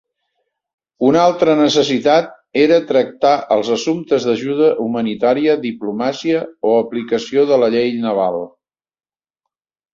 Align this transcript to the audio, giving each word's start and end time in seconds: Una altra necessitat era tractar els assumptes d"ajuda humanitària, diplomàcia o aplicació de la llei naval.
Una 1.09 1.19
altra 1.23 1.53
necessitat 1.59 2.31
era 2.61 2.79
tractar 2.93 3.35
els 3.57 3.71
assumptes 3.77 4.27
d"ajuda 4.31 4.71
humanitària, 4.87 5.57
diplomàcia 5.69 6.43
o 6.71 6.75
aplicació 6.81 7.47
de 7.55 7.63
la 7.67 7.73
llei 7.79 7.97
naval. 8.11 8.43